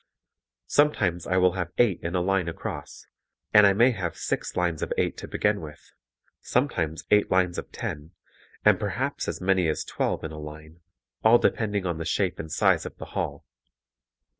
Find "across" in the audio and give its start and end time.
2.49-3.05